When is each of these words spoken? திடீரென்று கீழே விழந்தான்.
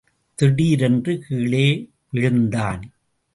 திடீரென்று 0.35 1.23
கீழே 1.27 1.89
விழந்தான். 2.09 2.93